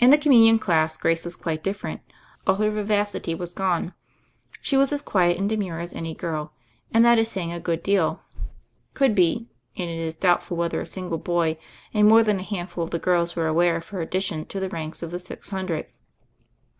[0.00, 2.00] In the Communion class Grace was quite dif ferent;
[2.44, 3.94] all her vivacity was gone.
[4.60, 6.52] She was as quiet and demure as any girl—
[6.92, 8.20] and that is saying a good deal—
[8.94, 9.46] could be;
[9.76, 11.56] and it is doubt ful whether a single boy
[11.92, 14.58] and more than a hand ful of the girls were aware of her addition to
[14.58, 15.86] the ranks of the six hundred.